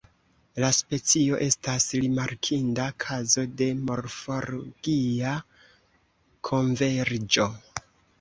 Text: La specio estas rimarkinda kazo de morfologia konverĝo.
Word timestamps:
La 0.61 0.67
specio 0.75 1.35
estas 1.47 1.83
rimarkinda 2.03 2.85
kazo 3.05 3.43
de 3.59 3.67
morfologia 3.89 5.35
konverĝo. 6.51 7.47